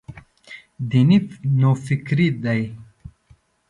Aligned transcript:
دیني 0.89 1.17
نوفکري 1.59 2.29
دی. 2.43 2.61